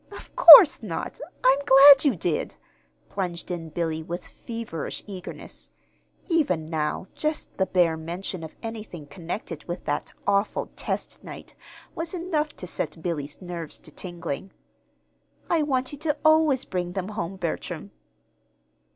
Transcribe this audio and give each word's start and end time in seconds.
Of 0.11 0.35
course 0.35 0.81
not! 0.81 1.19
I'm 1.43 1.59
glad 1.63 2.03
you 2.05 2.15
did," 2.15 2.55
plunged 3.07 3.51
in 3.51 3.69
Billy, 3.69 4.01
with 4.01 4.27
feverish 4.27 5.03
eagerness. 5.05 5.69
(Even 6.27 6.71
now, 6.71 7.05
just 7.13 7.55
the 7.59 7.67
bare 7.67 7.97
mention 7.97 8.41
of 8.43 8.55
anything 8.63 9.05
connected 9.05 9.63
with 9.65 9.85
that 9.85 10.11
awful 10.25 10.71
"test" 10.75 11.23
night 11.23 11.53
was 11.93 12.15
enough 12.15 12.55
to 12.55 12.65
set 12.65 13.03
Billy's 13.03 13.39
nerves 13.43 13.77
to 13.77 13.91
tingling.) 13.91 14.49
"I 15.51 15.61
want 15.61 15.91
you 15.91 15.99
to 15.99 16.17
always 16.25 16.65
bring 16.65 16.93
them 16.93 17.09
home, 17.09 17.35
Bertram." 17.35 17.91